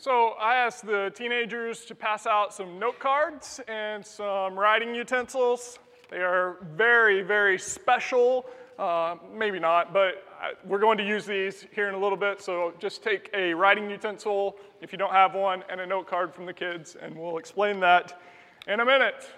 [0.00, 5.78] So I asked the teenagers to pass out some note cards and some writing utensils.
[6.08, 8.46] They are very, very special.
[8.78, 10.24] Uh, maybe not, but
[10.64, 12.40] we're going to use these here in a little bit.
[12.40, 16.34] So just take a writing utensil if you don't have one and a note card
[16.34, 18.22] from the kids, and we'll explain that
[18.68, 19.28] in a minute.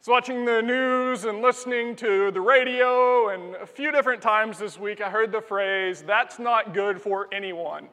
[0.00, 4.78] So watching the news and listening to the radio, and a few different times this
[4.78, 7.90] week, I heard the phrase, that's not good for anyone.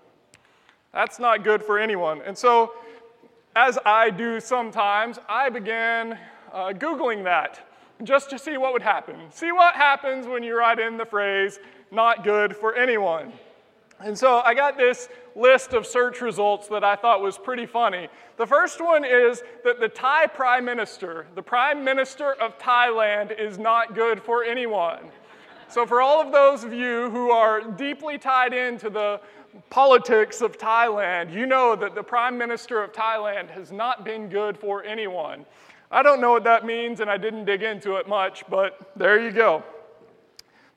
[0.93, 2.21] That's not good for anyone.
[2.25, 2.73] And so,
[3.55, 6.17] as I do sometimes, I began
[6.51, 7.65] uh, Googling that
[8.03, 9.15] just to see what would happen.
[9.29, 11.59] See what happens when you write in the phrase,
[11.91, 13.33] not good for anyone.
[13.99, 18.07] And so I got this list of search results that I thought was pretty funny.
[18.37, 23.57] The first one is that the Thai Prime Minister, the Prime Minister of Thailand, is
[23.57, 25.11] not good for anyone.
[25.67, 29.19] So, for all of those of you who are deeply tied into the
[29.69, 34.57] politics of Thailand, you know that the Prime Minister of Thailand has not been good
[34.57, 35.45] for anyone.
[35.91, 39.19] I don't know what that means, and I didn't dig into it much, but there
[39.19, 39.63] you go.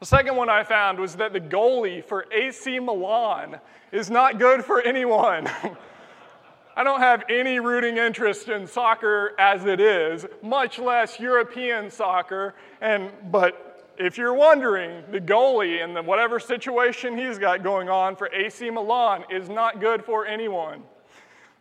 [0.00, 3.60] The second one I found was that the goalie for AC Milan
[3.92, 5.48] is not good for anyone.
[6.77, 12.54] I don't have any rooting interest in soccer as it is, much less European soccer,
[12.80, 18.16] and but if you're wondering, the goalie and the whatever situation he's got going on
[18.16, 20.82] for AC Milan is not good for anyone.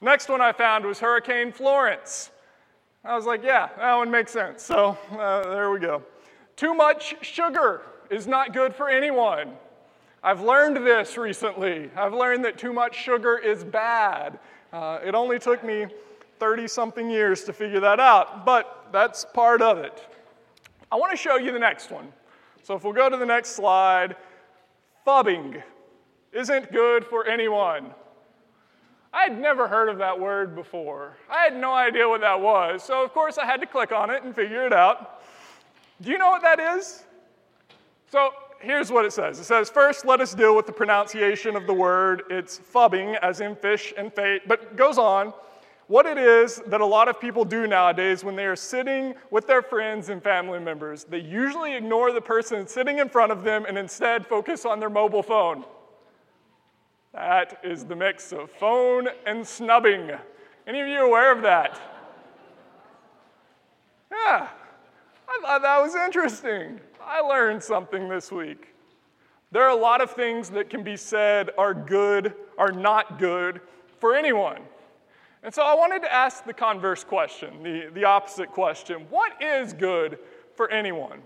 [0.02, 2.32] Next one I found was Hurricane Florence.
[3.04, 4.64] I was like, yeah, that one makes sense.
[4.64, 6.04] So uh, there we go.
[6.56, 9.54] Too much sugar is not good for anyone.
[10.24, 11.90] I've learned this recently.
[11.96, 14.40] I've learned that too much sugar is bad.
[14.72, 15.88] Uh, it only took me
[16.40, 20.08] 30 something years to figure that out, but that's part of it.
[20.92, 22.12] I want to show you the next one.
[22.64, 24.16] So if we'll go to the next slide,
[25.06, 25.62] phubbing
[26.32, 27.94] isn't good for anyone.
[29.14, 31.18] I had never heard of that word before.
[31.30, 34.10] I had no idea what that was, so of course I had to click on
[34.10, 35.22] it and figure it out.
[36.02, 37.04] Do you know what that is?
[38.10, 41.68] So here's what it says it says, first, let us deal with the pronunciation of
[41.68, 42.24] the word.
[42.30, 45.34] It's phubbing, as in fish and fate, but goes on
[45.92, 49.46] what it is that a lot of people do nowadays when they are sitting with
[49.46, 51.04] their friends and family members.
[51.04, 54.90] They usually ignore the person sitting in front of them and instead focus on their
[54.90, 55.66] mobile phone.
[57.14, 60.12] That is the mix of phone and snubbing.
[60.66, 61.78] Any of you aware of that?
[64.10, 64.48] Yeah,
[65.28, 66.80] I thought that was interesting.
[67.04, 68.76] I learned something this week.
[69.52, 73.60] There are a lot of things that can be said are good, are not good
[74.00, 74.62] for anyone.
[75.44, 79.74] And so I wanted to ask the converse question, the, the opposite question What is
[79.74, 80.20] good
[80.56, 81.22] for anyone?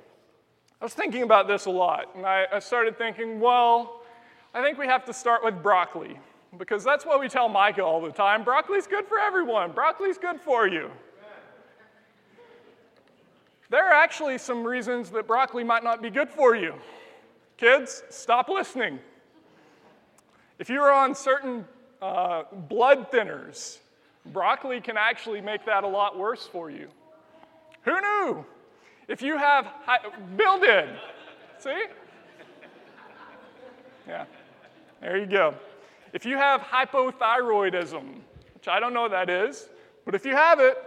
[0.81, 4.01] I was thinking about this a lot, and I, I started thinking, well,
[4.53, 6.19] I think we have to start with broccoli,
[6.57, 8.43] because that's what we tell Micah all the time.
[8.43, 10.91] Broccoli's good for everyone, broccoli's good for you.
[13.69, 16.75] There are actually some reasons that broccoli might not be good for you.
[17.57, 18.99] Kids, stop listening.
[20.59, 21.65] If you are on certain
[22.01, 23.79] uh, blood thinners,
[24.27, 26.87] Broccoli can actually make that a lot worse for you.
[27.83, 28.45] Who knew?
[29.07, 29.67] If you have,
[30.35, 30.89] Bill did.
[31.59, 31.83] See?
[34.07, 34.25] Yeah,
[35.01, 35.55] there you go.
[36.13, 38.19] If you have hypothyroidism,
[38.53, 39.69] which I don't know what that is,
[40.05, 40.77] but if you have it,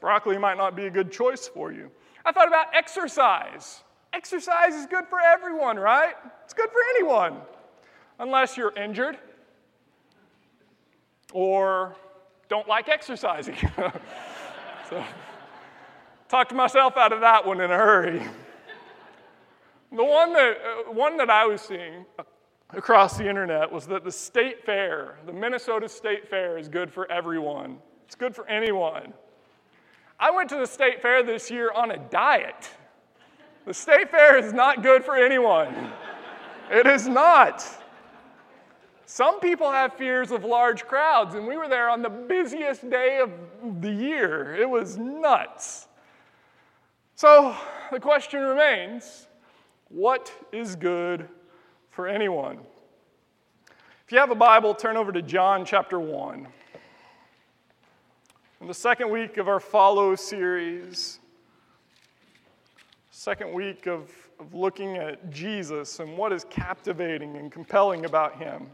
[0.00, 1.90] broccoli might not be a good choice for you.
[2.24, 3.82] I thought about exercise.
[4.12, 6.14] Exercise is good for everyone, right?
[6.44, 7.36] It's good for anyone,
[8.18, 9.18] unless you're injured
[11.32, 11.96] or
[12.48, 13.56] don't like exercising.
[14.90, 15.04] so,
[16.28, 18.22] talked myself out of that one in a hurry.
[19.90, 22.04] The one that, uh, one that I was seeing
[22.70, 27.10] across the internet was that the state fair, the Minnesota State Fair, is good for
[27.10, 27.78] everyone.
[28.04, 29.14] It's good for anyone.
[30.20, 32.70] I went to the state fair this year on a diet.
[33.64, 35.92] The state fair is not good for anyone.
[36.70, 37.66] It is not.
[39.10, 43.20] Some people have fears of large crowds, and we were there on the busiest day
[43.20, 43.32] of
[43.80, 44.54] the year.
[44.54, 45.88] It was nuts.
[47.14, 47.56] So
[47.90, 49.26] the question remains
[49.88, 51.26] what is good
[51.88, 52.58] for anyone?
[54.04, 56.46] If you have a Bible, turn over to John chapter 1.
[58.60, 61.18] In the second week of our Follow series,
[63.10, 68.68] second week of, of looking at Jesus and what is captivating and compelling about him.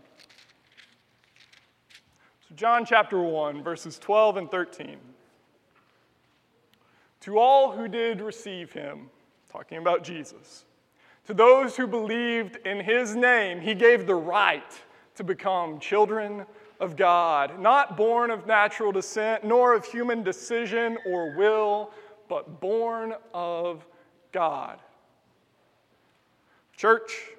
[2.55, 4.97] John chapter 1, verses 12 and 13.
[7.23, 9.09] To all who did receive him,
[9.51, 10.65] talking about Jesus,
[11.27, 14.79] to those who believed in his name, he gave the right
[15.15, 16.45] to become children
[16.81, 21.93] of God, not born of natural descent, nor of human decision or will,
[22.29, 23.87] but born of
[24.33, 24.79] God.
[26.77, 27.31] Church,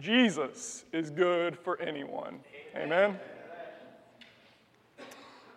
[0.00, 2.40] Jesus is good for anyone.
[2.74, 3.18] Amen.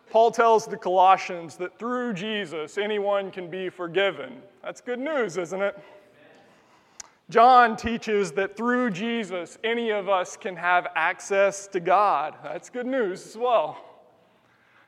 [0.10, 4.42] Paul tells the Colossians that through Jesus, anyone can be forgiven.
[4.64, 5.78] That's good news, isn't it?
[7.30, 12.36] John teaches that through Jesus, any of us can have access to God.
[12.42, 13.84] That's good news as well.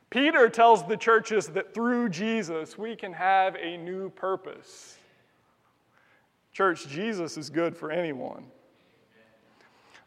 [0.08, 4.96] Peter tells the churches that through Jesus, we can have a new purpose.
[6.52, 8.46] Church, Jesus is good for anyone.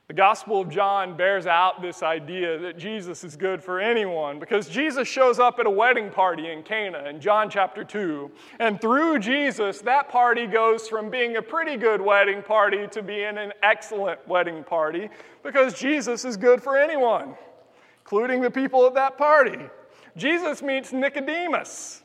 [0.08, 4.68] The Gospel of John bears out this idea that Jesus is good for anyone because
[4.68, 8.30] Jesus shows up at a wedding party in Cana in John chapter 2.
[8.60, 13.38] And through Jesus, that party goes from being a pretty good wedding party to being
[13.38, 15.10] an excellent wedding party
[15.42, 17.36] because Jesus is good for anyone,
[18.02, 19.70] including the people at that party.
[20.18, 22.04] Jesus meets Nicodemus,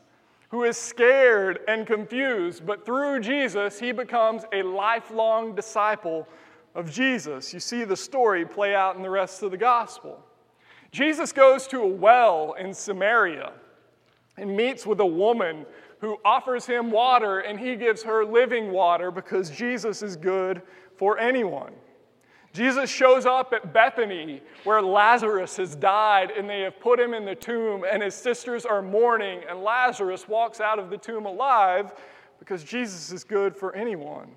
[0.50, 6.28] who is scared and confused, but through Jesus, he becomes a lifelong disciple
[6.74, 7.52] of Jesus.
[7.52, 10.24] You see the story play out in the rest of the gospel.
[10.90, 13.52] Jesus goes to a well in Samaria
[14.36, 15.66] and meets with a woman
[16.00, 20.62] who offers him water, and he gives her living water because Jesus is good
[20.96, 21.72] for anyone.
[22.52, 27.24] Jesus shows up at Bethany where Lazarus has died and they have put him in
[27.24, 31.92] the tomb, and his sisters are mourning, and Lazarus walks out of the tomb alive
[32.38, 34.28] because Jesus is good for anyone.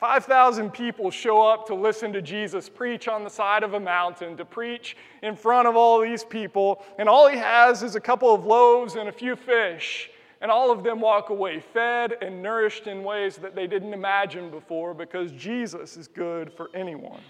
[0.00, 4.34] 5,000 people show up to listen to Jesus preach on the side of a mountain,
[4.38, 8.34] to preach in front of all these people, and all he has is a couple
[8.34, 10.10] of loaves and a few fish.
[10.40, 14.50] And all of them walk away fed and nourished in ways that they didn't imagine
[14.50, 17.20] before because Jesus is good for anyone.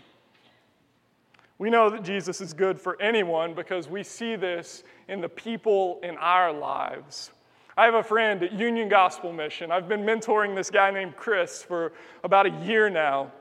[1.59, 5.99] We know that Jesus is good for anyone because we see this in the people
[6.05, 7.33] in our lives.
[7.81, 9.73] I have a friend at Union Gospel Mission.
[9.73, 13.33] I've been mentoring this guy named Chris for about a year now.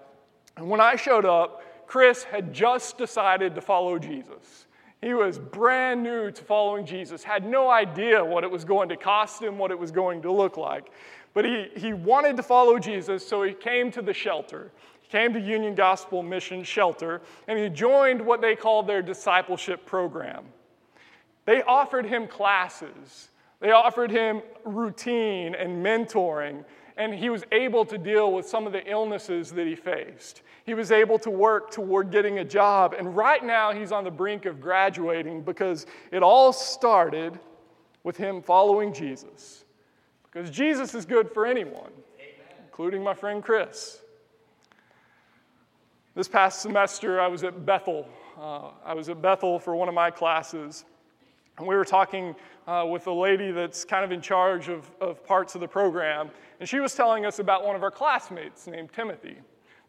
[0.55, 4.67] And when I showed up, Chris had just decided to follow Jesus.
[5.01, 8.95] He was brand new to following Jesus, had no idea what it was going to
[8.95, 10.89] cost him, what it was going to look like.
[11.33, 14.71] But he, he wanted to follow Jesus, so he came to the shelter.
[15.01, 19.85] He came to Union Gospel Mission Shelter, and he joined what they called their discipleship
[19.85, 20.45] program.
[21.43, 26.63] They offered him classes they offered him routine and mentoring,
[26.97, 30.41] and he was able to deal with some of the illnesses that he faced.
[30.65, 34.11] He was able to work toward getting a job, and right now he's on the
[34.11, 37.39] brink of graduating because it all started
[38.03, 39.65] with him following Jesus.
[40.31, 42.65] Because Jesus is good for anyone, Amen.
[42.65, 44.01] including my friend Chris.
[46.15, 48.07] This past semester, I was at Bethel.
[48.39, 50.85] Uh, I was at Bethel for one of my classes,
[51.57, 52.35] and we were talking
[52.69, 56.29] uh, with a lady that's kind of in charge of, of parts of the program,
[56.59, 59.37] and she was telling us about one of our classmates named Timothy.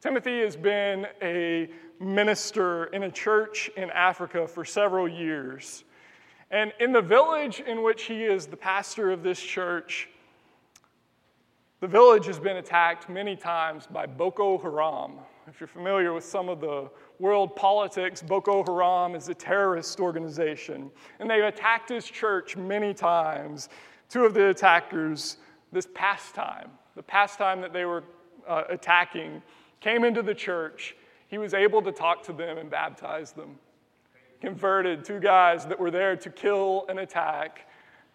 [0.00, 1.68] Timothy has been a
[2.00, 5.84] minister in a church in Africa for several years.
[6.50, 10.08] And in the village in which he is the pastor of this church,
[11.80, 15.18] the village has been attacked many times by Boko Haram.
[15.46, 16.88] If you're familiar with some of the
[17.20, 20.90] world politics, Boko Haram is a terrorist organization.
[21.20, 23.68] And they've attacked his church many times.
[24.08, 25.36] Two of the attackers,
[25.70, 28.02] this past time, the past time that they were
[28.48, 29.42] uh, attacking,
[29.80, 30.96] came into the church.
[31.28, 33.56] He was able to talk to them and baptize them.
[34.40, 37.68] Converted two guys that were there to kill and attack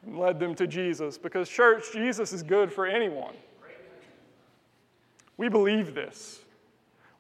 [0.03, 1.17] and led them to Jesus.
[1.17, 3.35] Because, church, Jesus is good for anyone.
[5.37, 6.44] We believe this.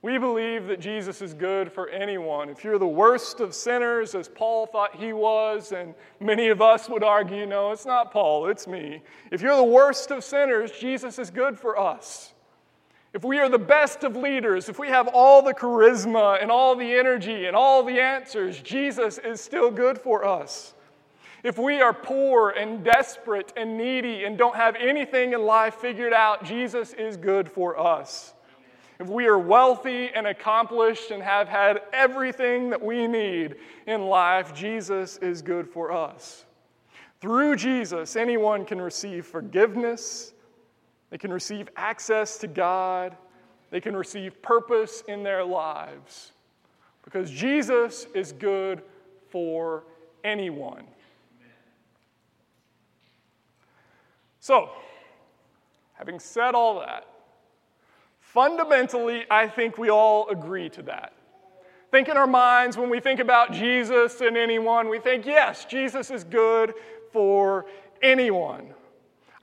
[0.05, 2.47] We believe that Jesus is good for anyone.
[2.47, 6.87] If you're the worst of sinners, as Paul thought he was, and many of us
[6.87, 9.01] would argue, no, it's not Paul, it's me.
[9.31, 12.35] If you're the worst of sinners, Jesus is good for us.
[13.15, 16.75] If we are the best of leaders, if we have all the charisma and all
[16.75, 20.75] the energy and all the answers, Jesus is still good for us.
[21.41, 26.13] If we are poor and desperate and needy and don't have anything in life figured
[26.13, 28.34] out, Jesus is good for us.
[28.99, 33.55] If we are wealthy and accomplished and have had everything that we need
[33.87, 36.45] in life, Jesus is good for us.
[37.19, 40.33] Through Jesus, anyone can receive forgiveness,
[41.09, 43.17] they can receive access to God,
[43.69, 46.31] they can receive purpose in their lives.
[47.03, 48.81] Because Jesus is good
[49.29, 49.83] for
[50.23, 50.85] anyone.
[54.39, 54.69] So,
[55.93, 57.07] having said all that,
[58.35, 61.13] fundamentally, I think we all agree to that.
[61.89, 66.11] think in our minds when we think about Jesus and anyone, we think, yes, Jesus
[66.11, 66.73] is good
[67.13, 67.65] for
[68.01, 68.73] anyone.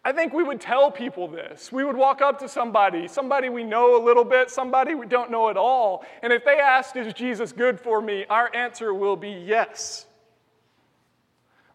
[0.04, 1.72] I think we would tell people this.
[1.72, 5.30] We would walk up to somebody, somebody we know a little bit, somebody we don't
[5.30, 8.26] know at all, and if they asked, Is Jesus good for me?
[8.28, 10.04] our answer will be yes.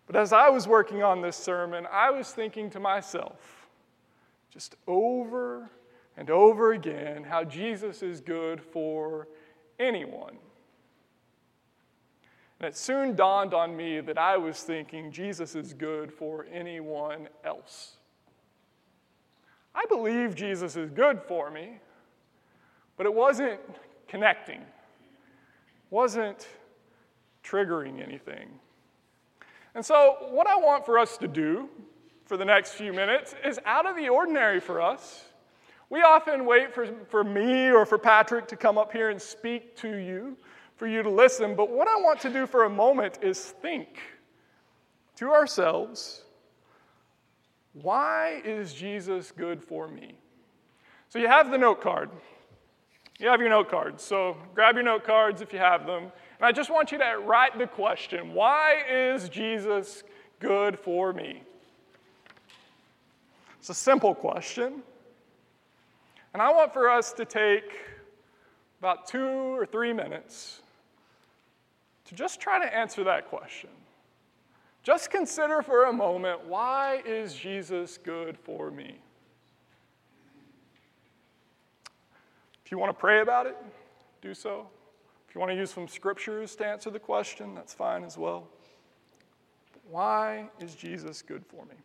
[0.05, 3.67] But as I was working on this sermon, I was thinking to myself,
[4.51, 5.71] just over
[6.17, 9.27] and over again, how Jesus is good for
[9.79, 10.37] anyone.
[12.59, 17.29] And it soon dawned on me that I was thinking Jesus is good for anyone
[17.45, 17.97] else.
[19.75, 21.77] I believe Jesus is good for me,
[22.97, 23.59] but it wasn't
[24.07, 24.61] connecting,
[25.91, 26.47] wasn't
[27.43, 28.49] triggering anything.
[29.75, 31.69] And so, what I want for us to do
[32.25, 35.25] for the next few minutes is out of the ordinary for us.
[35.89, 39.75] We often wait for, for me or for Patrick to come up here and speak
[39.77, 40.37] to you,
[40.75, 41.55] for you to listen.
[41.55, 43.99] But what I want to do for a moment is think
[45.15, 46.23] to ourselves
[47.81, 50.15] why is Jesus good for me?
[51.09, 52.09] So you have the note card.
[53.19, 54.03] You have your note cards.
[54.03, 56.03] So grab your note cards if you have them.
[56.03, 60.03] And I just want you to write the question Why is Jesus
[60.39, 61.43] good for me?
[63.59, 64.81] It's a simple question.
[66.37, 67.79] And I want for us to take
[68.77, 69.25] about two
[69.57, 70.61] or three minutes
[72.05, 73.71] to just try to answer that question.
[74.83, 78.99] Just consider for a moment why is Jesus good for me?
[82.63, 83.57] If you want to pray about it,
[84.21, 84.67] do so.
[85.27, 88.47] If you want to use some scriptures to answer the question, that's fine as well.
[89.89, 91.77] why is Jesus good for me?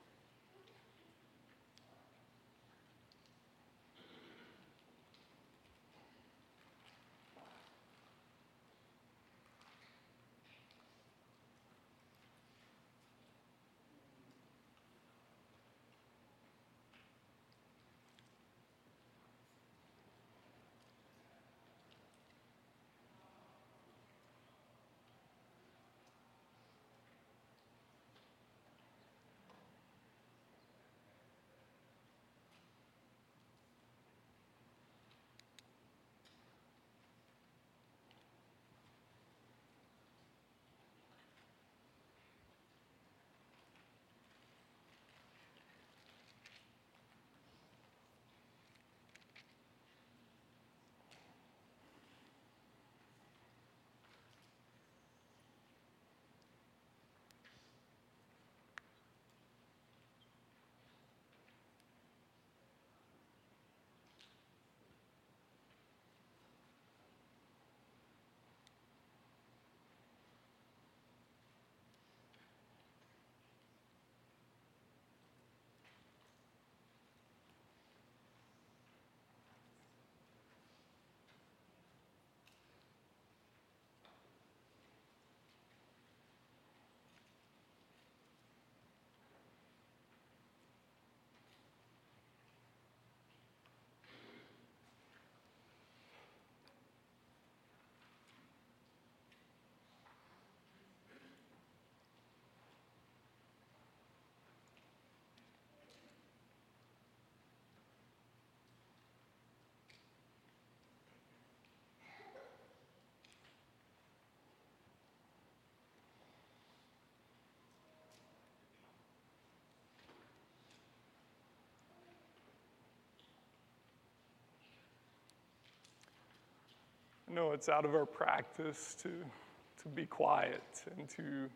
[127.32, 130.62] Know it's out of our practice to, to be quiet
[130.98, 131.48] and to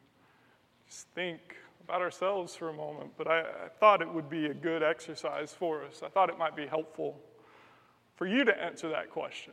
[0.89, 1.39] just think
[1.85, 5.53] about ourselves for a moment, but I, I thought it would be a good exercise
[5.53, 6.01] for us.
[6.03, 7.21] I thought it might be helpful
[8.15, 9.53] for you to answer that question.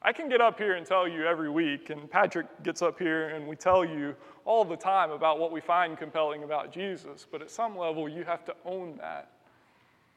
[0.00, 3.28] I can get up here and tell you every week, and Patrick gets up here
[3.28, 4.14] and we tell you
[4.46, 8.24] all the time about what we find compelling about Jesus, but at some level, you
[8.24, 9.32] have to own that.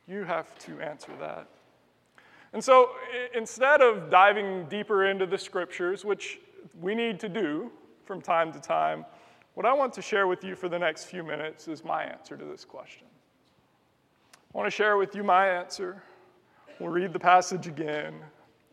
[0.07, 1.47] You have to answer that.
[2.53, 2.91] And so
[3.33, 6.39] instead of diving deeper into the scriptures, which
[6.79, 7.71] we need to do
[8.05, 9.05] from time to time,
[9.53, 12.37] what I want to share with you for the next few minutes is my answer
[12.37, 13.07] to this question.
[14.53, 16.03] I want to share with you my answer.
[16.79, 18.15] We'll read the passage again,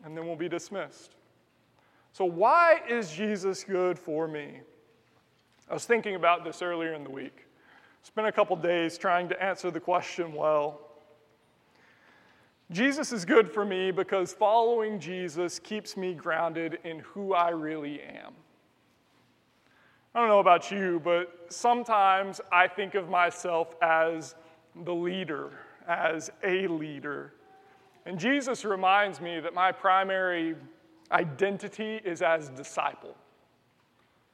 [0.03, 1.15] and then we'll be dismissed.
[2.11, 4.61] So, why is Jesus good for me?
[5.69, 7.45] I was thinking about this earlier in the week.
[8.03, 10.88] Spent a couple days trying to answer the question well.
[12.71, 17.99] Jesus is good for me because following Jesus keeps me grounded in who I really
[18.01, 18.33] am.
[20.13, 24.35] I don't know about you, but sometimes I think of myself as
[24.83, 25.49] the leader,
[25.87, 27.33] as a leader.
[28.05, 30.55] And Jesus reminds me that my primary
[31.11, 33.15] identity is as disciple,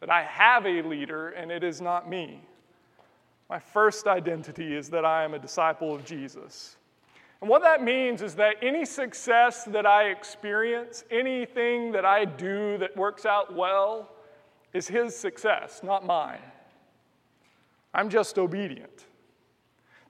[0.02, 2.42] that I have a leader and it is not me.
[3.50, 6.76] My first identity is that I am a disciple of Jesus.
[7.46, 12.76] And what that means is that any success that I experience, anything that I do
[12.80, 14.10] that works out well,
[14.74, 16.42] is his success, not mine.
[17.94, 19.06] I'm just obedient.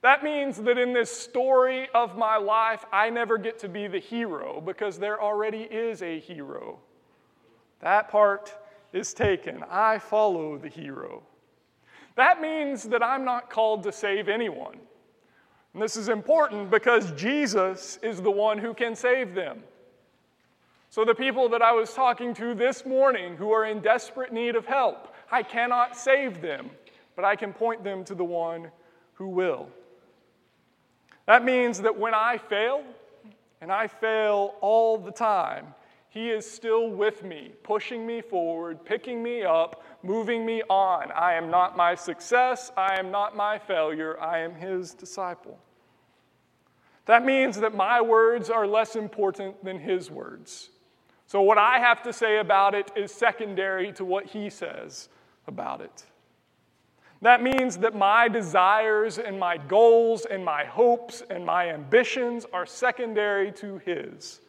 [0.00, 3.98] That means that in this story of my life, I never get to be the
[3.98, 6.78] hero because there already is a hero.
[7.80, 8.50] That part
[8.94, 9.62] is taken.
[9.70, 11.22] I follow the hero.
[12.14, 14.78] That means that I'm not called to save anyone.
[15.76, 19.62] And this is important because Jesus is the one who can save them.
[20.88, 24.56] So, the people that I was talking to this morning who are in desperate need
[24.56, 26.70] of help, I cannot save them,
[27.14, 28.70] but I can point them to the one
[29.12, 29.68] who will.
[31.26, 32.82] That means that when I fail,
[33.60, 35.74] and I fail all the time,
[36.08, 41.12] He is still with me, pushing me forward, picking me up, moving me on.
[41.12, 45.58] I am not my success, I am not my failure, I am His disciple.
[47.06, 50.70] That means that my words are less important than His words.
[51.26, 55.08] So, what I have to say about it is secondary to what he says
[55.48, 56.04] about it.
[57.22, 62.66] That means that my desires and my goals and my hopes and my ambitions are
[62.66, 64.40] secondary to his.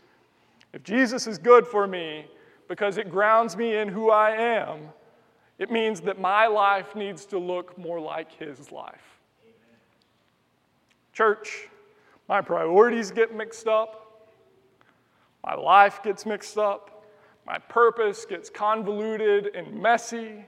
[0.73, 2.25] If Jesus is good for me
[2.67, 4.81] because it grounds me in who I am,
[5.57, 9.17] it means that my life needs to look more like his life.
[11.13, 11.69] Church,
[12.27, 14.29] my priorities get mixed up.
[15.43, 17.05] My life gets mixed up.
[17.45, 20.45] My purpose gets convoluted and messy.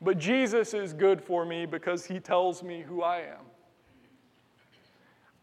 [0.00, 3.44] But Jesus is good for me because he tells me who I am.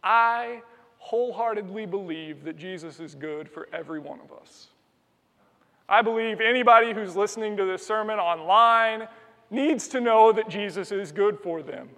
[0.04, 0.62] I
[0.98, 4.68] wholeheartedly believe that Jesus is good for every one of us.
[5.88, 9.08] I believe anybody who's listening to this sermon online
[9.50, 11.90] needs to know that Jesus is good for them.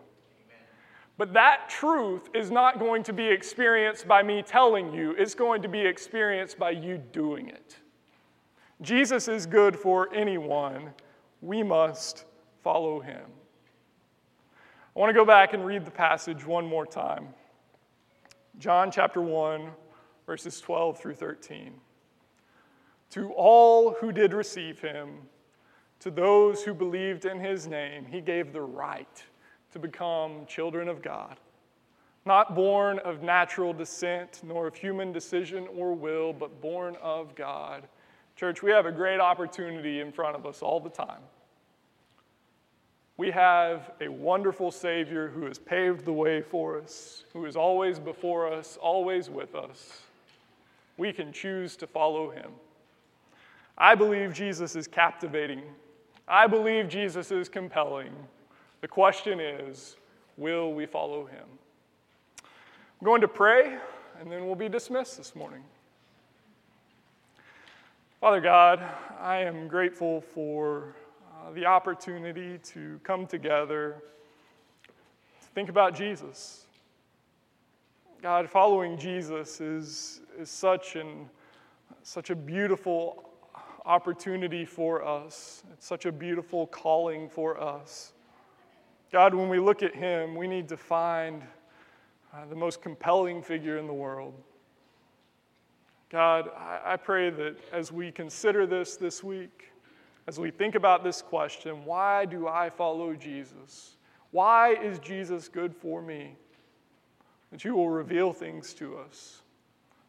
[1.21, 5.61] But that truth is not going to be experienced by me telling you, it's going
[5.61, 7.77] to be experienced by you doing it.
[8.81, 10.89] Jesus is good for anyone.
[11.43, 12.25] We must
[12.63, 13.21] follow him.
[14.95, 17.27] I want to go back and read the passage one more time.
[18.57, 19.69] John chapter 1,
[20.25, 21.71] verses 12 through 13.
[23.11, 25.17] To all who did receive him,
[25.99, 29.23] to those who believed in his name, he gave the right
[29.71, 31.37] to become children of God,
[32.25, 37.87] not born of natural descent, nor of human decision or will, but born of God.
[38.35, 41.21] Church, we have a great opportunity in front of us all the time.
[43.17, 47.99] We have a wonderful Savior who has paved the way for us, who is always
[47.99, 50.01] before us, always with us.
[50.97, 52.51] We can choose to follow him.
[53.77, 55.61] I believe Jesus is captivating.
[56.27, 58.13] I believe Jesus is compelling.
[58.81, 59.95] The question is
[60.37, 61.45] will we follow him?
[62.39, 63.77] I'm going to pray,
[64.19, 65.63] and then we'll be dismissed this morning.
[68.19, 68.83] Father God,
[69.19, 70.95] I am grateful for
[71.31, 74.01] uh, the opportunity to come together
[74.87, 76.65] to think about Jesus.
[78.19, 81.29] God, following Jesus is, is such, an,
[82.01, 83.29] such a beautiful
[83.85, 85.63] opportunity for us.
[85.73, 88.13] It's such a beautiful calling for us.
[89.11, 91.43] God, when we look at him, we need to find
[92.33, 94.33] uh, the most compelling figure in the world.
[96.09, 99.71] God, I, I pray that as we consider this this week,
[100.27, 103.97] as we think about this question, why do I follow Jesus?
[104.31, 106.35] Why is Jesus good for me?
[107.51, 109.41] That you will reveal things to us,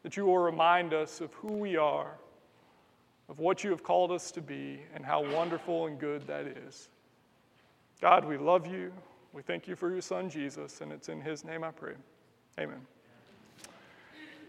[0.04, 2.12] that you will remind us of who we are,
[3.28, 6.88] of what you have called us to be, and how wonderful and good that is.
[8.02, 8.92] God, we love you.
[9.32, 11.92] We thank you for your son, Jesus, and it's in his name I pray.
[12.58, 12.80] Amen.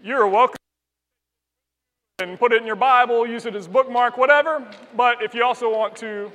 [0.03, 0.55] You're welcome.
[2.17, 4.67] And put it in your Bible, use it as bookmark, whatever.
[4.97, 6.31] But if you also want to